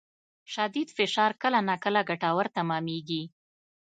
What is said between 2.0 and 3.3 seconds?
ګټور تمامېږي.